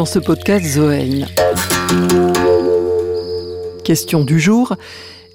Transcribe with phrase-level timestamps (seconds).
[0.00, 1.26] dans ce podcast Zoein.
[3.84, 4.76] Question du jour,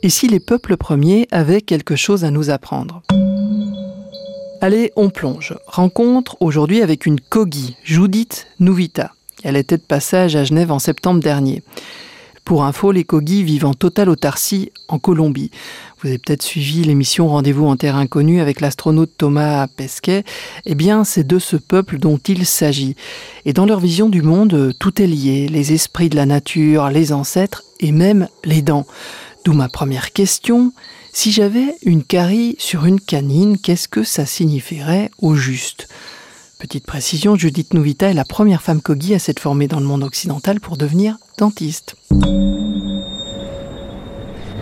[0.01, 3.03] et si les peuples premiers avaient quelque chose à nous apprendre?
[4.61, 5.53] Allez, on plonge.
[5.67, 9.11] Rencontre aujourd'hui avec une Kogi, Judith Nouvita.
[9.43, 11.61] Elle était de passage à Genève en septembre dernier.
[12.45, 15.49] Pour info, les Kogi vivent en totale autarcie en Colombie.
[15.99, 20.23] Vous avez peut-être suivi l'émission Rendez-vous en terre inconnue avec l'astronaute Thomas Pesquet.
[20.67, 22.95] Eh bien, c'est de ce peuple dont il s'agit.
[23.45, 25.47] Et dans leur vision du monde, tout est lié.
[25.47, 28.85] Les esprits de la nature, les ancêtres et même les dents.
[29.43, 30.71] D'où ma première question.
[31.13, 35.87] Si j'avais une carie sur une canine, qu'est-ce que ça signifierait au juste?
[36.65, 40.01] Petite précision, Judith Nouvita est la première femme Kogi à s'être formée dans le monde
[40.01, 41.95] occidental pour devenir dentiste.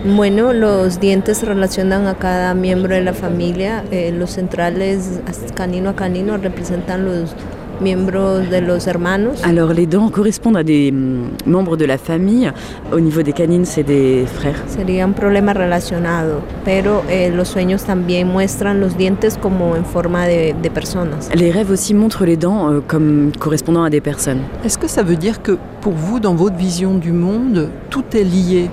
[0.04, 3.84] Bueno, los dientes relacionan a cada miembro de la familia.
[3.90, 5.22] Eh, los centrales,
[5.56, 7.30] canino a canino, representan los
[7.80, 9.42] miembros de los hermanos?
[9.44, 12.50] Alors les dents correspondent à des mm, membres de la famille.
[12.92, 14.62] Au niveau des canines, c'est des frères.
[14.68, 20.26] Sería un problema relacionado, pero eh, los sueños también muestran los dientes como en forma
[20.26, 21.30] de, de personas.
[21.34, 24.40] Les rêves aussi montrent les dents euh, comme correspondant à des personnes.
[24.64, 28.24] Est-ce que ça veut dire que pour vous, dans votre vision du monde, tout est
[28.24, 28.70] lié?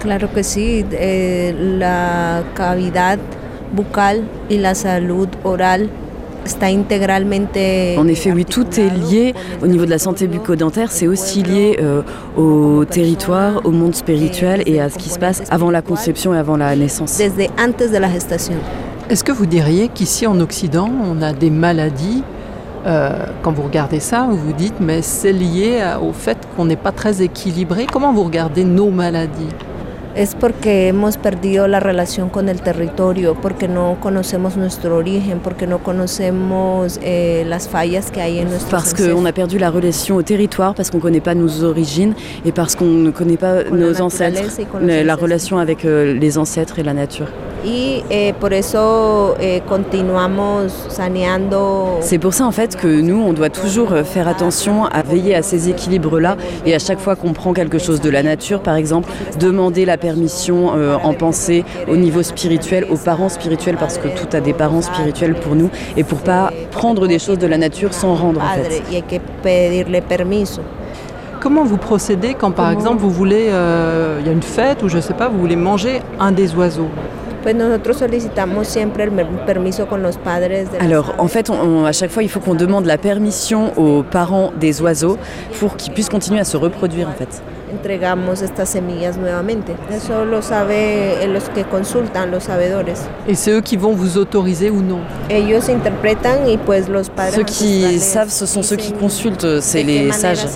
[0.00, 3.18] Claro que sí, eh, la cavidad
[3.74, 5.88] bucal y la salud oral
[7.98, 9.34] En effet, oui, tout est lié.
[9.62, 12.02] Au niveau de la santé bucco-dentaire, c'est aussi lié euh,
[12.36, 16.38] au territoire, au monde spirituel et à ce qui se passe avant la conception et
[16.38, 17.16] avant la naissance.
[17.18, 18.56] desde antes de la gestación.
[19.10, 22.22] Est-ce que vous diriez qu'ici en Occident, on a des maladies
[22.86, 23.10] euh,
[23.42, 26.76] Quand vous regardez ça, vous vous dites, mais c'est lié à- au fait qu'on n'est
[26.76, 27.86] pas très équilibré.
[27.92, 29.48] Comment vous regardez nos maladies?
[30.14, 35.66] Es porque hemos perdido la relación con el territorio, porque no conocemos nuestro origen, porque
[35.66, 40.16] no conocemos eh, las fallas que hay en nuestros Parce qu'on a perdu la relation
[40.16, 42.14] au territoire, parce qu'on ne connaît pas nos origines
[42.44, 44.42] et parce qu'on ne connaît pas Con nos ancêtres,
[44.82, 47.28] la, la relation avec euh, les ancêtres et la nature.
[47.64, 51.98] Y eh, por eso eh, continuamos saneando.
[52.00, 55.36] C'est pour ça en fait que nous, on doit toujours euh, faire attention à veiller
[55.36, 56.36] à ces équilibres-là
[56.66, 59.08] et à chaque fois qu'on prend quelque chose de la nature, par exemple,
[59.38, 64.30] demander la permission euh, en pensée au niveau spirituel, aux parents spirituels, parce que tout
[64.36, 67.92] a des parents spirituels pour nous, et pour pas prendre des choses de la nature
[67.94, 68.82] sans rendre en fait.
[71.40, 74.82] Comment vous procédez quand, par Comment- exemple, vous voulez, euh, il y a une fête
[74.84, 76.88] ou je sais pas, vous voulez manger un des oiseaux?
[80.80, 84.04] Alors en fait, on- on- à chaque fois, il faut qu'on demande la permission aux
[84.04, 85.18] parents des oiseaux
[85.58, 87.42] pour qu'ils puissent continuer à se reproduire en fait.
[87.72, 89.74] Entregamos estas semillas nuevamente.
[89.90, 93.00] Eso lo sabe eh, los que consultan, los sabedores.
[93.26, 95.00] Et c'est eux qui vont vous autoriser ou non?
[95.28, 99.82] Ellos interpretan y pues los padres Ceux qui savent, ce sont ceux qui consultent, c'est
[99.82, 100.46] les sages.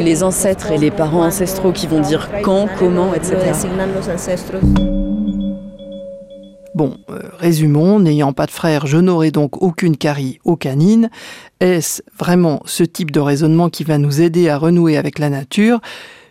[0.00, 3.36] les ancêtres et les parents ancestraux qui vont dire quand, comment, etc.
[6.74, 11.10] Bon, euh, résumons, n'ayant pas de frère, je n'aurai donc aucune carie aux canines.
[11.58, 15.80] Est-ce vraiment ce type de raisonnement qui va nous aider à renouer avec la nature?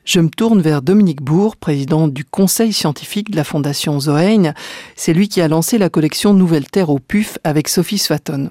[0.06, 4.54] Je me tourne vers Dominique Bourg, président du conseil scientifique de la Fondation Zoein.
[4.96, 8.50] C'est lui qui a lancé la collection Nouvelle Terre au PUF avec Sophie Swaton.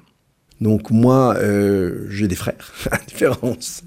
[0.61, 3.83] Donc moi, euh, j'ai des frères, à différence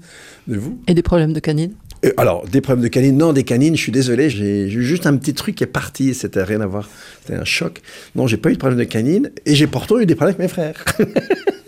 [0.47, 0.79] de vous.
[0.87, 3.81] Et des problèmes de canines Euh, alors, des problèmes de canines Non, des canines, je
[3.81, 6.89] suis désolé, j'ai juste un petit truc qui est parti, c'était rien à voir,
[7.21, 7.81] c'était un choc.
[8.15, 10.39] Non, j'ai pas eu de problème de canines, et j'ai pourtant eu des problèmes avec
[10.39, 10.83] mes frères.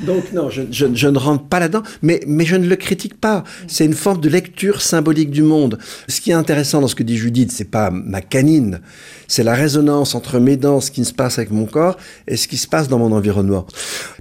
[0.00, 3.42] Donc non, je, ne rentre pas là-dedans, mais, mais je ne le critique pas.
[3.66, 5.78] C'est une forme de lecture symbolique du monde.
[6.08, 8.80] Ce qui est intéressant dans ce que dit Judith, c'est pas ma canine,
[9.26, 11.96] c'est la résonance entre mes dents, ce qui se passe avec mon corps,
[12.28, 13.66] et ce qui se passe dans mon environnement.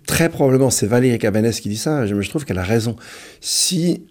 [0.07, 2.95] Très probablement, c'est Valérie Cabanès qui dit ça, je, je trouve qu'elle a raison.
[3.39, 4.01] Si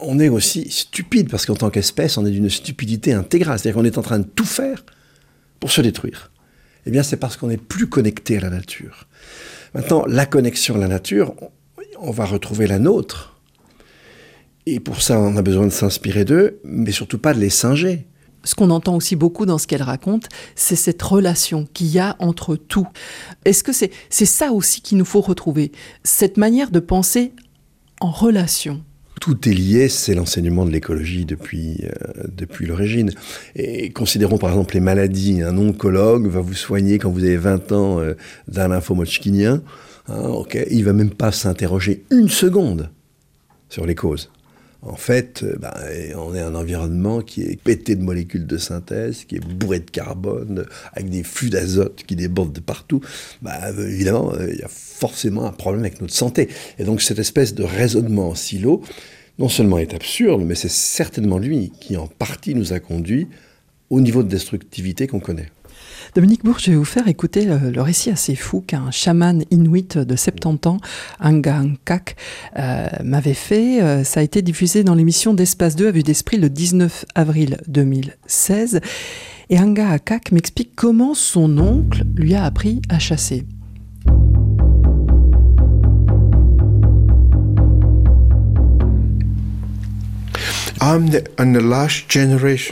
[0.00, 3.86] on est aussi stupide, parce qu'en tant qu'espèce, on est d'une stupidité intégrale, c'est-à-dire qu'on
[3.86, 4.84] est en train de tout faire
[5.60, 6.30] pour se détruire.
[6.86, 9.06] Eh bien, c'est parce qu'on n'est plus connecté à la nature.
[9.74, 11.34] Maintenant, la connexion à la nature,
[12.00, 13.40] on- va retrouver la nôtre.
[14.66, 18.06] Et pour ça, on a besoin de s'inspirer d'eux, mais surtout pas de les singer.
[18.46, 22.14] ce qu'on entend aussi beaucoup dans ce qu'elle raconte, c'est cette relation qu'il y a
[22.18, 22.86] entre tout.
[23.46, 25.72] Est-ce que c'est ça aussi qu'il nous faut retrouver?
[26.02, 27.32] Cette manière de penser
[28.02, 28.84] en relation.
[29.20, 33.10] Tout est lié, c'est l'enseignement de l'écologie depuis, euh, depuis l'origine.
[33.54, 35.42] Et considérons par exemple les maladies.
[35.42, 38.14] Un oncologue va vous soigner quand vous avez 20 ans euh,
[38.48, 39.62] d'un lymphomochkinien.
[40.08, 42.90] Hein, ok, il va même pas s'interroger une seconde
[43.68, 44.30] sur les causes.
[44.86, 45.72] En fait, euh, ben,
[46.16, 49.90] on est un environnement qui est pété de molécules de synthèse, qui est bourré de
[49.90, 53.00] carbone, avec des flux d'azote qui débordent de partout.
[53.40, 56.48] Ben, euh, évidemment, euh, il y a forcément un problème avec notre santé.
[56.78, 58.82] Et donc cette espèce de raisonnement en silo,
[59.38, 63.26] non seulement est absurde, mais c'est certainement lui qui en partie nous a conduit
[63.88, 65.48] au niveau de destructivité qu'on connaît.
[66.14, 70.16] Dominique Bourg, je vais vous faire écouter le, récit assez fou qu'un chaman inuit de
[70.16, 70.78] 70 ans,
[71.20, 72.16] Anga Ankak,
[72.58, 73.82] euh, m'avait fait.
[73.82, 77.58] Euh, ça a été diffusé dans l'émission d'Espace 2 à vue d'esprit le 19 avril
[77.68, 78.80] 2016.
[79.50, 83.44] Et Anga Ankak m'explique comment son oncle lui a appris à chasser.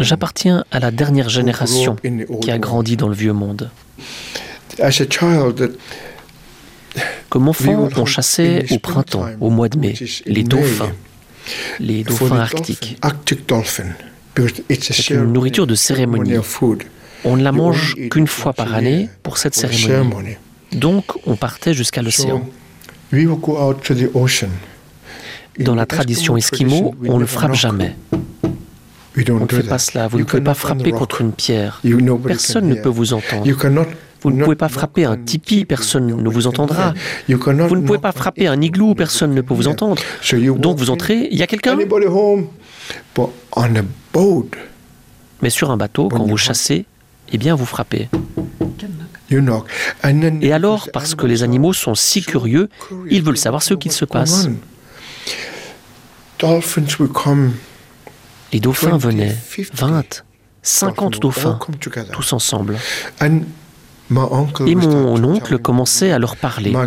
[0.01, 1.97] J'appartiens à la dernière génération
[2.41, 3.71] qui a grandi dans le vieux monde.
[7.31, 9.95] Comme enfant, on chassait au printemps, au mois de mai,
[10.27, 10.93] les dauphins,
[11.81, 12.99] les dauphins arctiques.
[14.81, 16.35] C'est une nourriture de cérémonie.
[17.25, 20.37] On ne la mange qu'une fois par année pour cette cérémonie.
[20.73, 22.45] Donc, on partait jusqu'à l'océan.
[25.59, 27.97] Dans la tradition esquimau, on ne frappe jamais.
[29.29, 30.09] On ne fait pas cela.
[30.09, 31.81] Vous ne pouvez pas frapper contre une pierre.
[32.27, 33.47] Personne ne peut vous entendre.
[34.23, 36.95] Vous ne pouvez pas frapper un tipi, personne ne vous entendra.
[37.29, 40.01] Vous ne pouvez pas frapper un igloo, personne ne peut vous entendre.
[40.59, 41.77] Donc vous entrez, il y a quelqu'un
[45.43, 46.87] Mais sur un bateau, quand vous chassez,
[47.33, 48.09] eh bien vous frappez.
[50.41, 52.69] Et alors, parce que les animaux sont si curieux,
[53.11, 54.49] ils veulent savoir ce qu'il se passe.
[58.53, 59.37] Les dauphins venaient,
[59.75, 60.25] 20,
[60.63, 61.59] 50 dauphins,
[62.13, 62.77] tous ensemble.
[64.67, 66.73] Et mon oncle commençait à leur parler.
[66.73, 66.87] Ma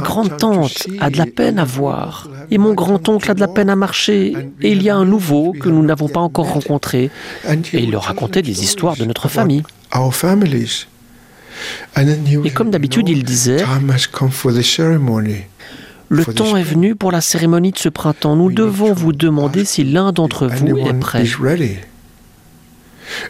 [0.00, 3.76] grande-tante a de la peine à voir, et mon grand-oncle a de la peine à
[3.76, 7.10] marcher, et il y a un nouveau que nous n'avons pas encore rencontré.
[7.48, 9.62] Et il leur racontait des histoires de notre famille.
[12.44, 13.64] Et comme d'habitude, il disait,
[16.10, 18.34] le temps est venu pour la cérémonie de ce printemps.
[18.34, 21.24] Nous devons vous demander si l'un d'entre vous est prêt.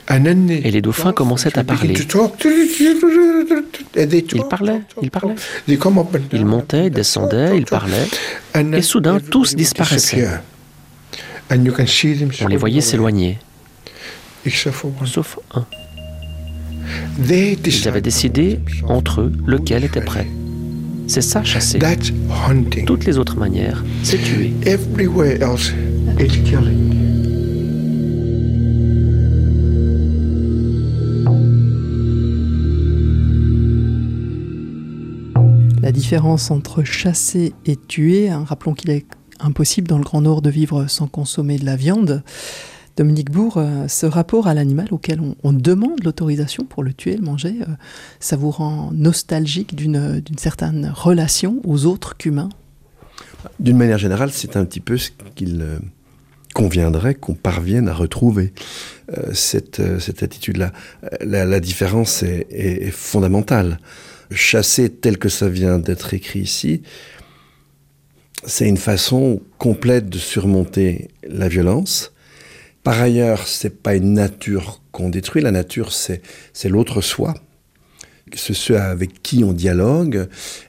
[0.08, 1.94] Et les dauphins commençaient à parler.
[3.94, 5.34] Ils parlaient, ils parlaient.
[6.32, 8.08] Ils montaient, descendaient, ils parlaient.
[8.54, 10.28] Et soudain, tous disparaissaient.
[11.50, 13.38] On les voyait s'éloigner.
[15.04, 15.66] Sauf un.
[17.28, 20.26] Ils avaient décidé entre eux lequel était prêt.
[21.10, 21.80] C'est ça chasser.
[22.86, 24.52] Toutes les autres manières, c'est tuer.
[35.82, 39.04] La différence entre chasser et tuer, hein, rappelons qu'il est
[39.40, 42.22] impossible dans le Grand Nord de vivre sans consommer de la viande.
[42.96, 47.22] Dominique Bourg, euh, ce rapport à l'animal auquel on, demande l'autorisation pour le tuer, le
[47.22, 47.72] manger, euh,
[48.18, 52.50] ça vous rend nostalgique d'une certaine relation aux autres qu'humains?
[53.58, 55.78] D'une manière générale, c'est un petit peu ce qu'il euh,
[56.54, 58.52] conviendrait qu'on parvienne à retrouver
[59.32, 60.72] cette, cette attitude-là.
[61.20, 63.78] La, différence est, est, fondamentale.
[64.30, 66.82] Chasser tel que ça vient d'être écrit ici,
[68.44, 72.12] c'est une façon complète de surmonter la violence
[72.82, 75.42] par ailleurs, c'est pas une nature qu'on détruit.
[75.42, 76.22] La nature, c'est
[76.68, 77.34] l'autre soi.
[78.36, 80.28] C'est ceux avec qui on dialogue.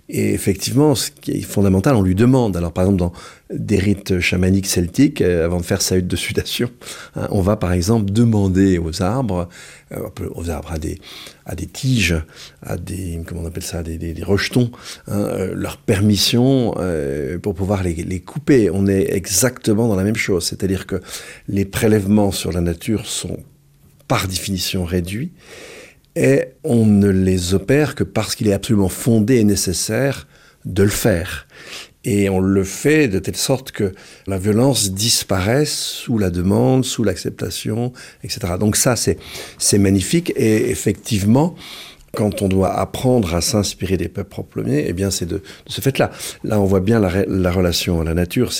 [0.09, 2.57] Et effectivement, ce qui est fondamental, on lui demande.
[2.57, 3.13] Alors, par exemple, dans
[3.49, 6.69] des rites chamaniques celtiques, euh, avant de faire sa hutte de sudation,
[7.15, 9.47] hein, on va par exemple demander aux arbres,
[9.93, 10.99] euh, aux arbres, à des,
[11.45, 12.15] à des tiges,
[12.61, 14.71] à des, comment on appelle ça, des, des, rejetons,
[15.07, 16.75] hein, euh, leur permission
[17.41, 18.69] pour pouvoir les, les, couper.
[18.69, 20.45] On est exactement dans la même chose.
[20.45, 21.01] C'est-à-dire que
[21.47, 23.37] les prélèvements sur la nature sont
[24.07, 25.31] par définition réduits
[26.15, 30.27] et on ne les opère que parce qu'il est absolument fondé et nécessaire
[30.65, 31.47] de le faire.
[32.03, 33.93] Et on le fait de telle sorte que
[34.25, 38.53] la violence disparaisse sous la demande, sous l'acceptation, etc.
[38.59, 40.33] Donc ça, c'est magnifique.
[40.35, 41.55] Et effectivement,
[42.13, 46.11] quand on doit apprendre à s'inspirer des peuples premiers, eh bien, c'est de, ce fait-là.
[46.43, 48.51] Là, on voit bien la, relation à la nature.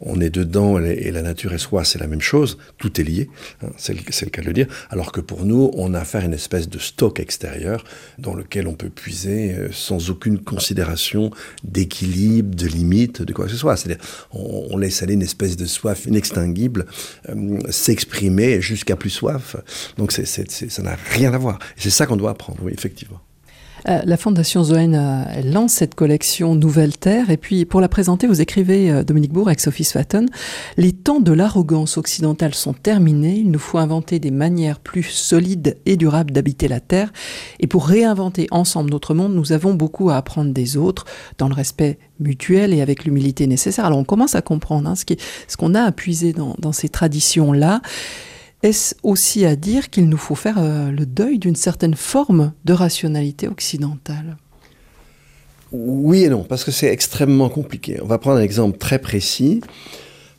[0.00, 2.58] On est dedans et la nature et soi, c'est la même chose.
[2.76, 3.30] Tout est lié.
[3.62, 4.66] Hein, c'est, le, cas de le dire.
[4.90, 7.84] Alors que pour nous, on a affaire à une espèce de stock extérieur
[8.18, 11.30] dans lequel on peut puiser euh, sans aucune considération
[11.64, 13.76] d'équilibre, de limite, de quoi que ce soit.
[13.76, 16.86] C'est-à-dire, on, laisse aller une espèce de soif inextinguible
[17.28, 19.56] euh, s'exprimer jusqu'à plus soif.
[19.96, 21.58] Donc, ça n'a rien à voir.
[21.76, 23.20] C'est ça qu'on doit apprendre oui, effectivement.
[23.88, 28.26] Euh, la Fondation Zoen euh, lance cette collection Nouvelle Terre et puis pour la présenter,
[28.26, 30.28] vous écrivez, euh, Dominique Bourg avec Sophie Swatten,
[30.76, 35.78] les temps de l'arrogance occidentale sont terminés, il nous faut inventer des manières plus solides
[35.86, 37.12] et durables d'habiter la Terre
[37.60, 41.04] et pour réinventer ensemble notre monde, nous avons beaucoup à apprendre des autres
[41.38, 43.84] dans le respect mutuel et avec l'humilité nécessaire.
[43.84, 47.80] Alors on commence à comprendre hein, ce qu'on a à puiser dans, dans ces traditions-là.
[48.62, 52.72] Est-ce aussi à dire qu'il nous faut faire euh, le deuil d'une certaine forme de
[52.72, 54.36] rationalité occidentale?
[55.70, 58.00] Oui et non, parce que c'est extrêmement compliqué.
[58.02, 59.60] On va prendre un exemple très précis.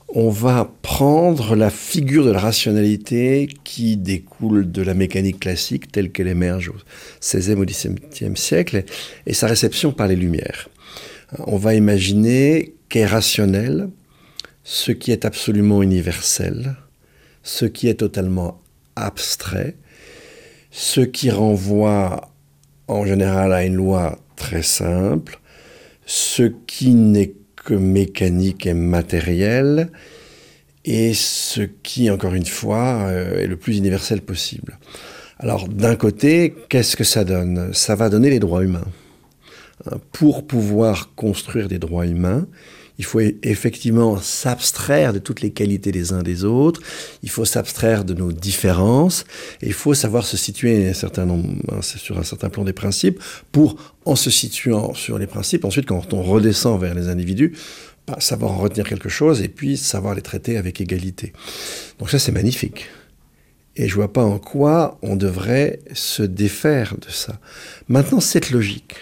[0.09, 6.11] On va prendre la figure de la rationalité qui découle de la mécanique classique telle
[6.11, 6.75] qu'elle émerge au
[7.21, 8.85] XVIe ou XVIIe siècle
[9.27, 10.69] et sa réception par les Lumières.
[11.45, 13.89] On va imaginer qu'est rationnel
[14.63, 16.75] ce qui est absolument universel,
[17.43, 18.61] ce qui est totalement
[18.95, 19.75] abstrait,
[20.71, 22.31] ce qui renvoie
[22.87, 25.39] en général à une loi très simple,
[26.05, 29.89] ce qui n'est que mécanique et matériel,
[30.85, 34.79] et ce qui, encore une fois, euh, est le plus universel possible.
[35.37, 37.73] Alors, d'un côté, qu'est-ce que ça donne?
[37.73, 38.87] Ça va donner les droits humains.
[40.11, 42.47] Pour pouvoir construire des droits humains,
[42.99, 46.81] il faut effectivement s'abstraire de toutes les qualités des uns des autres,
[47.23, 49.23] il faut s'abstraire de nos différences,
[49.61, 51.47] et il faut savoir se situer un certain nombre,
[51.81, 53.19] sur un certain plan des principes,
[53.53, 57.53] pour, en se situant sur les principes, ensuite quand on redescend vers les individus,
[58.17, 61.31] savoir en retenir quelque chose, et puis savoir les traiter avec égalité.
[61.99, 62.89] Donc ça c'est magnifique.
[63.77, 67.39] Et je vois pas en quoi on devrait se défaire de ça.
[67.87, 68.95] Maintenant, cette logique,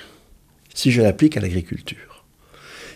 [0.76, 2.07] si je l'applique à l'agriculture,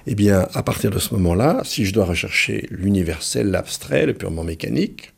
[0.08, 4.44] eh bien, à partir de ce moment-là, si je dois rechercher l'universel, l'abstrait, le purement
[4.44, 5.14] mécanique,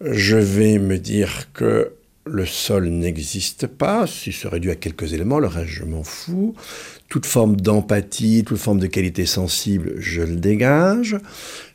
[0.00, 1.92] je vais me dire que
[2.26, 6.54] le sol n'existe pas, s'il se réduit à quelques éléments, le reste je m'en fous.
[7.08, 11.16] Toute forme d'empathie, toute forme de qualité sensible, je le dégage.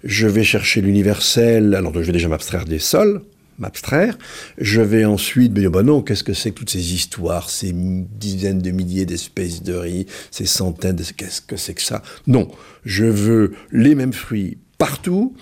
[0.04, 3.22] Je vais chercher l'universel, alors je vais déjà m'abstraire des sols,
[3.60, 4.18] m'abstraire.
[4.58, 7.72] Je vais ensuite me dire, bah non, qu'est-ce que c'est que toutes ces histoires, ces
[7.74, 11.04] dizaines de milliers d'espèces de riz, ces centaines de...
[11.04, 12.02] Qu'est-ce que c'est que ça?
[12.28, 12.50] Non,
[12.84, 15.36] je veux les mêmes fruits partout.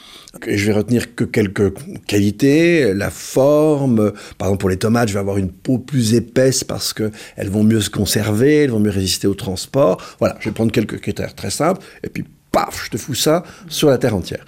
[0.46, 1.74] Et je vais retenir que quelques
[2.06, 4.14] qualités, la forme.
[4.38, 7.64] Par exemple, pour les tomates, je vais avoir une peau plus épaisse parce qu'elles vont
[7.64, 10.02] mieux se conserver, elles vont mieux résister au transport.
[10.20, 13.44] Voilà, je vais prendre quelques critères très simples, et puis paf, je te fous ça
[13.68, 14.46] sur la terre entière.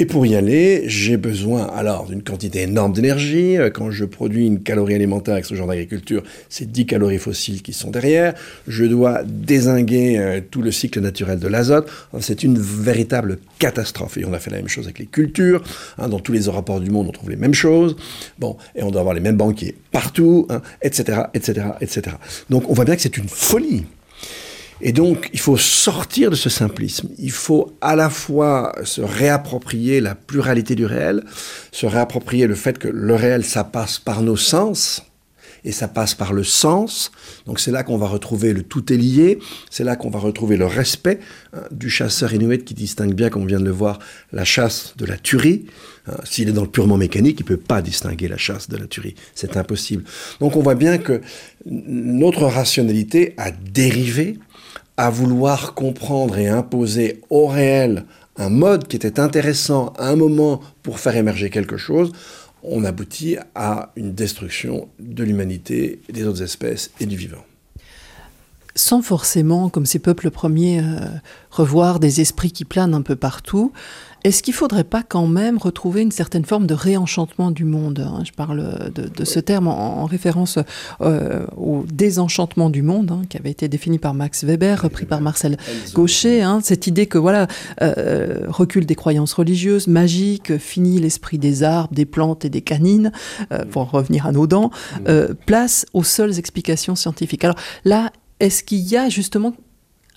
[0.00, 3.58] Et pour y aller, j'ai besoin alors d'une quantité énorme d'énergie.
[3.58, 7.60] Euh, quand je produis une calorie alimentaire avec ce genre d'agriculture, c'est 10 calories fossiles
[7.60, 8.32] qui sont derrière.
[8.66, 11.90] Je dois désinguer euh, tout le cycle naturel de l'azote.
[12.20, 14.16] C'est une véritable catastrophe.
[14.16, 15.62] Et on a fait la même chose avec les cultures.
[15.98, 16.08] Hein.
[16.08, 17.94] dans tous les rapports du monde, on trouve les mêmes choses.
[18.38, 20.48] Bon, et on doit avoir les mêmes banquiers partout,
[20.80, 22.16] etc., etc., etc.
[22.48, 23.84] Donc on voit bien que c'est une folie.
[24.82, 27.08] Et donc, il faut sortir de ce simplisme.
[27.18, 31.24] Il faut à la fois se réapproprier la pluralité du réel,
[31.72, 35.02] se réapproprier le fait que le réel, ça passe par nos sens,
[35.64, 37.10] et ça passe par le sens.
[37.46, 39.38] Donc c'est là qu'on va retrouver le tout est lié,
[39.70, 41.20] c'est là qu'on va retrouver le respect
[41.52, 43.98] hein, du chasseur inuit qui distingue bien, comme on vient de le voir,
[44.32, 45.66] la chasse de la tuerie.
[46.06, 48.76] Hein, s'il est dans le purement mécanique, il ne peut pas distinguer la chasse de
[48.76, 49.14] la tuerie.
[49.34, 50.04] C'est impossible.
[50.40, 51.20] Donc on voit bien que
[51.66, 54.38] notre rationalité a dérivé
[55.00, 58.04] à vouloir comprendre et imposer au réel
[58.36, 62.12] un mode qui était intéressant à un moment pour faire émerger quelque chose,
[62.62, 67.46] on aboutit à une destruction de l'humanité, des autres espèces et du vivant.
[68.80, 71.00] Sans forcément, comme ces peuples premiers, euh,
[71.50, 73.72] revoir des esprits qui planent un peu partout,
[74.24, 78.00] est-ce qu'il ne faudrait pas quand même retrouver une certaine forme de réenchantement du monde
[78.00, 78.22] hein?
[78.24, 80.58] Je parle de, ce terme en, référence
[81.02, 85.20] euh, au désenchantement du monde, hein, qui avait été défini par Max Weber, repris par
[85.20, 85.58] Marcel
[85.92, 86.40] Gaucher.
[86.40, 87.48] Hein, cette idée que voilà,
[87.82, 93.12] euh, recul des croyances religieuses, magique, fini l'esprit des arbres, des plantes et des canines,
[93.52, 94.70] euh, pour revenir à nos dents,
[95.44, 97.44] place aux seules explications scientifiques.
[97.44, 98.10] Alors là,
[98.40, 99.54] est-ce qu'il y a justement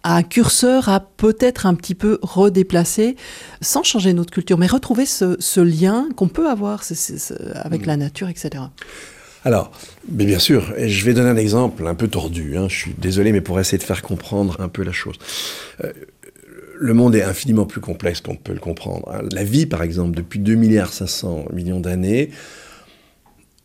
[0.03, 3.15] un curseur à peut-être un petit peu redéplacer,
[3.61, 6.83] sans changer notre culture, mais retrouver ce, lien qu'on peut avoir
[7.55, 8.63] avec la nature, etc.
[9.45, 9.71] Alors,
[10.09, 12.93] mais bien sûr, et je vais donner un exemple un peu tordu, hein, je suis
[12.97, 15.17] désolé, mais pour essayer de faire comprendre un peu la chose.
[15.83, 15.91] Euh,
[16.79, 19.09] le monde est infiniment plus complexe qu'on peut le comprendre.
[19.13, 19.21] Hein.
[19.31, 22.31] La vie, par exemple, depuis 2 milliards 500 millions d'années,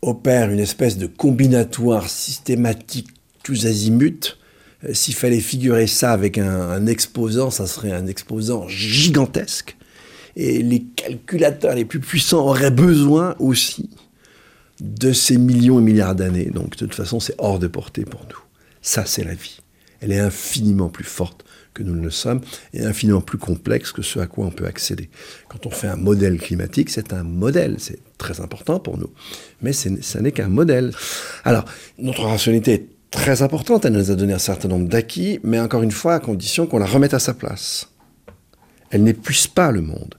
[0.02, 3.08] opère une espèce de combinatoire systématique
[3.42, 4.37] tous azimuts
[4.92, 9.76] s'il fallait figurer ça avec un, exposant, ça serait un exposant gigantesque.
[10.36, 13.90] Et les calculateurs les plus puissants auraient besoin aussi
[14.80, 16.50] de ces millions et milliards d'années.
[16.52, 18.38] Donc de toute façon, c'est hors de portée pour nous.
[18.80, 19.60] Ça, c'est la vie.
[20.00, 21.44] Elle est infiniment plus forte
[21.74, 22.40] que nous ne le sommes
[22.72, 25.10] et infiniment plus complexe que ce à quoi on peut accéder.
[25.48, 29.10] Quand on fait un modèle climatique, c'est un modèle, c'est très important pour nous,
[29.60, 30.92] mais ça n'est qu'un modèle.
[31.44, 31.64] Alors,
[31.98, 35.82] notre rationalité est très importante, elle nous a donné un certain nombre d'acquis, mais encore
[35.82, 37.88] une fois, à condition qu'on la remette à sa place.
[38.90, 40.14] Elle n'épuise pas le monde.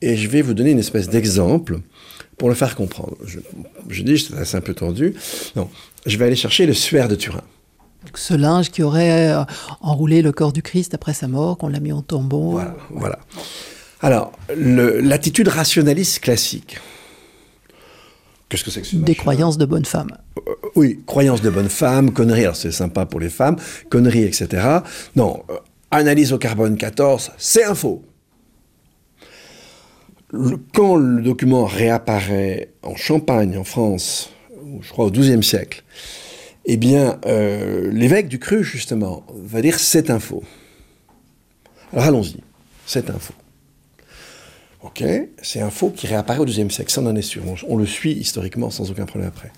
[0.00, 1.80] Et je vais vous donner une espèce d'exemple
[2.36, 3.16] pour le faire comprendre.
[3.24, 3.38] Je,
[3.88, 5.14] je dis, c'est un peu tendu.
[5.54, 5.68] Non,
[6.06, 7.42] je vais aller chercher le suaire de Turin.
[8.14, 9.44] Ce linge qui aurait euh,
[9.80, 12.52] enroulé le corps du Christ après sa mort, qu'on l'a mis en tombeau.
[12.52, 12.74] Voilà.
[12.90, 13.18] voilà.
[14.00, 16.78] Alors, l'attitude rationaliste classique.
[18.52, 20.10] Qu'est-ce que c'est que Des croyances de bonne femme.
[20.36, 23.56] Euh, oui, croyances de bonne femme, conneries, alors c'est sympa pour les femmes,
[23.88, 24.80] conneries, etc.
[25.16, 25.54] Non, euh,
[25.90, 28.04] analyse au carbone 14, c'est un faux.
[30.74, 34.34] quand le document réapparaît en Champagne, en France,
[34.82, 35.82] je crois au XIIe siècle,
[36.66, 40.44] eh bien, euh, l'évêque du Cru, justement, va dire c'est un faux.
[41.94, 42.36] Alors allons-y,
[42.84, 43.32] c'est un faux.
[44.82, 45.04] Ok,
[45.42, 47.86] c'est un faux qui réapparaît au deuxième siècle, ça on en est sûr, on, le
[47.86, 49.52] suit historiquement sans aucun problème après.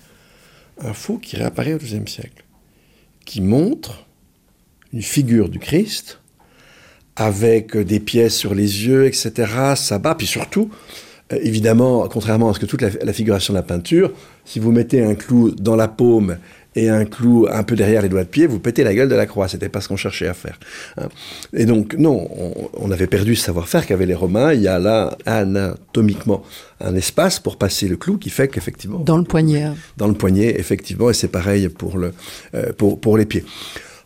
[0.79, 2.43] Un faux qui réapparaît au deuxième siècle,
[3.25, 4.05] qui montre
[4.93, 6.19] une figure du Christ
[7.15, 10.69] avec des pièces sur les yeux, etc., ça bat, puis surtout,
[11.33, 14.11] euh, évidemment, contrairement à ce que toute la, la, figuration de la peinture,
[14.45, 16.37] si vous mettez un clou dans la paume
[16.75, 19.15] et un clou un peu derrière les doigts de pied, vous pétez la gueule de
[19.15, 19.47] la croix.
[19.47, 20.59] C'était pas ce qu'on cherchait à faire.
[20.97, 21.07] Hein.
[21.53, 22.29] Et donc, non,
[22.73, 24.53] on, avait perdu ce savoir-faire qu'avaient les Romains.
[24.53, 26.43] Il y a là, anatomiquement,
[26.81, 28.99] un espace pour passer le clou qui fait qu'effectivement...
[28.99, 29.71] Dans le poignet.
[29.97, 32.13] Dans le poignet, effectivement, et c'est pareil pour, le,
[32.53, 33.45] euh, pour, pour les pieds.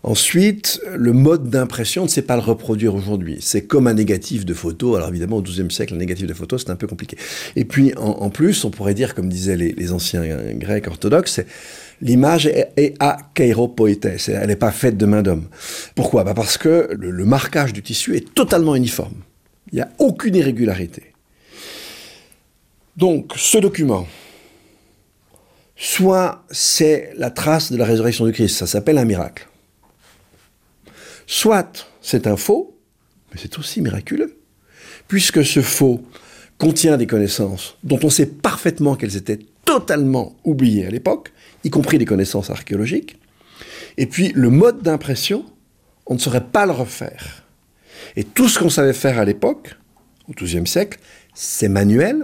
[0.01, 3.38] Ensuite, le mode d'impression ne sait pas le reproduire aujourd'hui.
[3.41, 4.96] C'est comme un négatif de photo.
[4.96, 7.18] Alors évidemment, au XIIe siècle, un négatif de photo, c'est un peu compliqué.
[7.58, 11.41] Et puis, en, plus, on pourrait dire, comme disaient les, anciens grecs orthodoxes,
[12.01, 15.48] l'image est, à kairopoites, elle n'est pas faite de main d'homme.
[15.96, 16.24] Pourquoi?
[16.24, 19.15] Bah Parce que le, marquage du tissu est totalement uniforme.
[19.74, 21.13] Il n'y a aucune irrégularité.
[22.96, 24.08] Donc, ce document,
[25.75, 29.49] soit c'est la trace de la résurrection du Christ, ça s'appelle un miracle.
[31.31, 32.75] Soit c'est un faux,
[33.32, 34.39] mais c'est aussi miraculeux,
[35.08, 36.04] puisque ce faux
[36.58, 41.32] contient des connaissances dont on sait parfaitement qu'elles étaient totalement oubliées à l'époque,
[41.63, 43.19] y compris des connaissances archéologiques.
[43.97, 45.45] Et puis le mode d'impression,
[46.08, 47.43] on ne saurait pas le refaire.
[48.15, 49.75] Et tout ce qu'on savait faire à l'époque,
[50.27, 50.97] au XIIe siècle,
[51.36, 52.23] c'est manuel,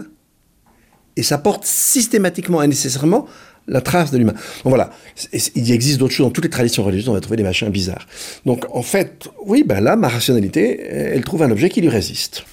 [1.15, 3.27] et ça porte systématiquement et nécessairement
[3.67, 4.33] la trace de l'humain.
[4.33, 4.91] Donc voilà,
[5.33, 8.07] il existe d'autres choses dans toutes les traditions religieuses, on va trouver des machins bizarres.
[8.45, 12.45] Donc en fait, oui, ben là, ma rationalité, elle trouve un objet qui lui résiste.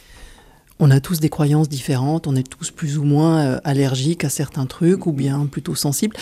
[0.84, 4.28] On a tous des croyances différentes, on est tous plus ou moins euh, allergiques à
[4.28, 6.16] certains trucs ou bien plutôt sensibles.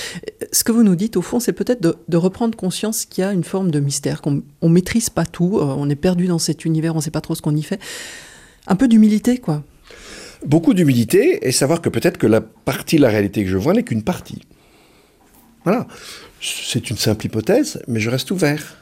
[0.53, 3.33] Ce que vous nous dites, au fond, c'est peut-être de, reprendre conscience qu'il y a
[3.33, 6.67] une forme de mystère, qu'on ne maîtrise pas tout, euh, on est perdu dans cet
[6.67, 7.81] univers, on ne sait pas trop ce qu'on y fait.
[8.67, 9.63] Un peu d'humilité, quoi.
[10.45, 13.73] Beaucoup d'humilité et savoir que peut-être que la partie de la réalité que je vois
[13.73, 14.43] n'est qu'une partie.
[15.65, 15.87] Voilà.
[16.41, 18.77] C'est une simple hypothèse, mais je reste ouvert.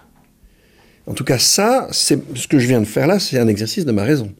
[1.06, 3.84] En tout cas, ça, c'est ce que je viens de faire là, c'est un exercice
[3.84, 4.34] de ma raison.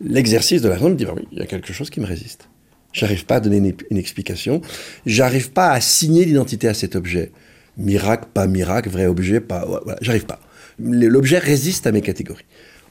[0.00, 2.06] L'exercice de la raison me dit, bah oui, il y a quelque chose qui me
[2.06, 2.48] résiste.
[2.92, 4.62] J'arrive pas à donner une, explication.
[5.04, 7.30] J'arrive pas à assigner l'identité à cet objet.
[7.76, 9.66] Miracle, pas miracle, vrai objet, pas.
[9.66, 10.40] Voilà, j'arrive pas.
[10.78, 12.46] L'objet résiste à mes catégories.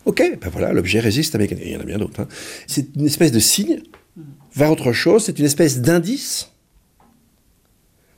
[0.05, 1.71] Ok, ben voilà, l'objet résiste à mes catégories.
[1.71, 2.21] Il y en a bien d'autres.
[2.21, 2.27] Hein.
[2.67, 3.81] C'est une espèce de signe
[4.55, 5.25] vers autre chose.
[5.25, 6.51] C'est une espèce d'indice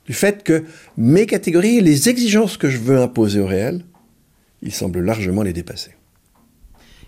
[0.08, 0.64] du fait que
[0.96, 3.84] mes catégories, les exigences que je veux imposer au réel,
[4.62, 5.92] il semble largement les dépasser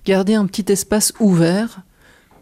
[0.04, 1.82] garder un petit espace ouvert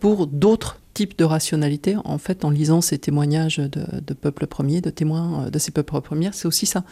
[0.00, 1.96] pour d'autres types de rationalité.
[2.04, 6.00] En fait, en lisant ces témoignages de, peuples premiers, de témoins euh, de ces peuples
[6.00, 6.84] premiers, c'est aussi ça.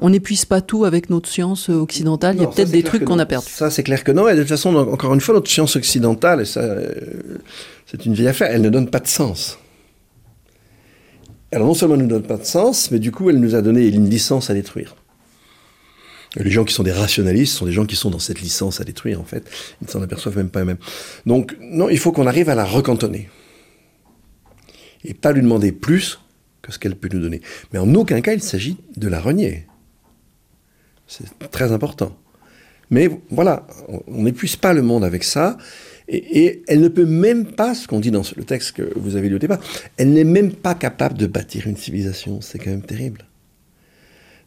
[0.00, 2.36] On n'épuise pas tout avec notre science occidentale.
[2.36, 3.48] Il y a peut-être des trucs qu'on a perdus.
[3.48, 4.28] Ça, c'est clair que non.
[4.28, 6.92] Et de toute façon, encore une fois, notre science occidentale, et ça, euh,
[7.86, 9.58] c'est une vieille affaire, elle ne donne pas de sens.
[11.52, 13.62] Alors non seulement elle ne donne pas de sens, mais du coup, elle nous a
[13.62, 14.96] donné une licence à détruire.
[16.36, 18.84] Les gens qui sont des rationalistes sont des gens qui sont dans cette licence à
[18.84, 19.44] détruire, en fait.
[19.82, 20.78] Ils ne s'en aperçoivent même pas eux-mêmes.
[21.26, 23.28] Donc, non, il faut qu'on arrive à la recantonner.
[25.04, 26.20] Et pas lui demander plus
[26.62, 27.42] que ce qu'elle peut nous donner.
[27.72, 29.66] Mais en aucun cas, il s'agit de la renier.
[31.06, 32.16] C'est très important.
[32.92, 33.66] Mais voilà,
[34.06, 35.56] on n'épuise pas le monde avec ça.
[36.08, 39.30] Et, elle ne peut même pas, ce qu'on dit dans le texte que vous avez
[39.30, 39.60] lu au départ,
[39.96, 42.42] elle n'est même pas capable de bâtir une civilisation.
[42.42, 43.24] C'est quand même terrible.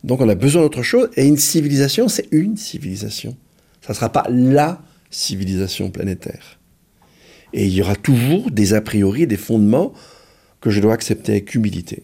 [0.03, 1.09] Donc on a besoin d'autre chose.
[1.15, 3.35] Et une civilisation, c'est une civilisation.
[3.81, 4.79] Ça ne sera pas la
[5.09, 6.59] civilisation planétaire.
[7.51, 9.91] Et il y aura toujours des a priori, des fondements
[10.61, 12.03] que je dois accepter avec humilité,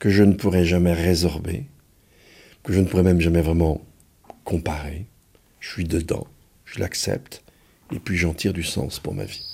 [0.00, 1.66] que je ne pourrai jamais résorber,
[2.64, 3.80] que je ne pourrais même jamais vraiment
[4.42, 5.06] comparer.
[5.62, 6.26] Je suis dedans,
[6.64, 7.44] je l'accepte,
[7.94, 9.44] et puis j'en tire du sens pour ma vie.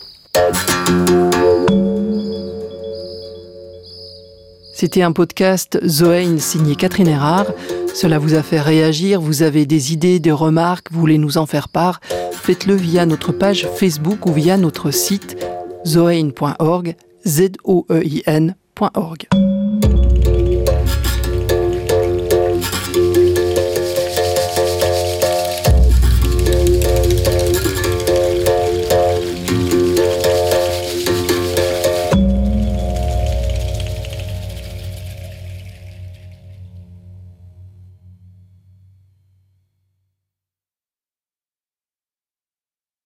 [4.72, 7.52] C'était un podcast Zoein signé Catherine Erard.
[7.94, 11.44] Cela vous a fait réagir, vous avez des idées, des remarques, vous voulez nous en
[11.44, 12.00] faire part,
[12.32, 15.36] faites-le via notre page Facebook ou via notre site
[15.84, 18.02] zoein.org, z o e.